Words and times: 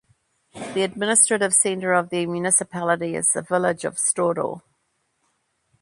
The 0.73 0.81
administrative 0.81 1.53
centre 1.53 1.93
of 1.93 2.09
the 2.09 2.25
municipality 2.25 3.13
is 3.15 3.33
the 3.33 3.43
village 3.43 3.85
of 3.85 3.97
Stordal. 3.97 4.63